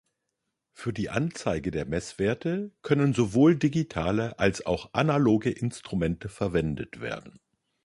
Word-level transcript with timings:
Für 0.73 0.93
die 0.93 1.11
Anzeige 1.11 1.69
der 1.69 1.85
Messwerte 1.85 2.71
können 2.81 3.13
sowohl 3.13 3.55
digitale 3.55 4.39
als 4.39 4.65
auch 4.65 4.91
analoge 4.95 5.51
Instrumente 5.51 6.27
verwendet 6.27 7.01
werden. 7.01 7.39